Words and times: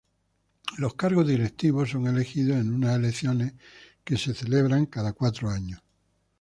Los 0.79 0.95
cargos 0.95 1.27
directivos 1.27 1.91
son 1.91 2.07
elegidos 2.07 2.57
en 2.59 2.73
unas 2.73 2.95
elecciones 2.97 3.53
que 4.03 4.17
se 4.17 4.33
celebran 4.33 4.87
cada 4.87 5.13
cuatro 5.13 5.51
años. 5.51 5.79